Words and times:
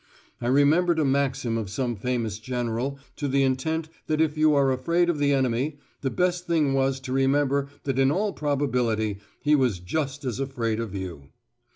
I 0.41 0.47
remembered 0.47 0.97
a 0.97 1.05
maxim 1.05 1.59
of 1.59 1.69
some 1.69 1.95
famous 1.95 2.39
General 2.39 2.97
to 3.17 3.27
the 3.27 3.43
intent 3.43 3.87
that 4.07 4.19
if 4.19 4.35
you 4.35 4.55
are 4.55 4.71
afraid 4.71 5.11
of 5.11 5.19
the 5.19 5.31
enemy, 5.31 5.77
the 6.01 6.09
best 6.09 6.47
thing 6.47 6.73
was 6.73 6.99
to 7.01 7.13
remember 7.13 7.67
that 7.83 7.99
in 7.99 8.09
all 8.09 8.33
probability 8.33 9.19
he 9.43 9.53
was 9.53 9.77
just 9.77 10.25
as 10.25 10.39
afraid 10.39 10.79
of 10.79 10.95
you. 10.95 11.29